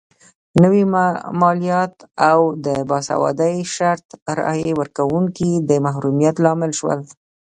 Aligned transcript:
نوي 0.63 0.83
مالیات 1.41 1.93
او 2.31 2.39
د 2.65 2.67
باسوادۍ 2.89 3.55
شرط 3.75 4.05
د 4.25 4.27
رایې 4.39 4.71
ورکونکو 4.79 5.49
د 5.69 5.71
محرومیت 5.85 6.35
لامل 6.45 6.71
شول. 6.79 6.99